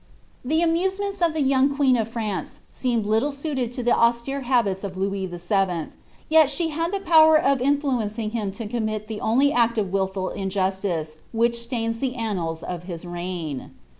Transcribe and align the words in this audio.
The 0.43 0.63
amusements 0.63 1.21
of 1.21 1.35
the 1.35 1.43
young 1.43 1.75
queen 1.75 1.95
of 1.95 2.07
France 2.07 2.61
seemed 2.71 3.05
little 3.05 3.31
suited 3.31 3.71
to 3.73 3.83
the 3.83 3.95
austere 3.95 4.41
habits 4.41 4.83
of 4.83 4.97
Louis 4.97 5.27
VII.; 5.27 5.89
yet 6.27 6.49
she 6.49 6.69
had 6.69 6.91
the 6.91 6.99
power 7.01 7.39
of 7.39 7.61
influencing 7.61 8.31
him 8.31 8.51
to 8.53 8.65
commit 8.65 9.07
the 9.07 9.21
only 9.21 9.53
act 9.53 9.77
of 9.77 9.91
wUnil 9.91 10.33
injustice 10.35 11.17
which 11.31 11.61
stains 11.61 11.99
the 11.99 12.15
annals 12.15 12.63
of 12.63 12.85
his 12.85 13.05
reign. 13.05 13.73